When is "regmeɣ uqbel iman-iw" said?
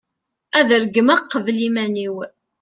0.81-2.15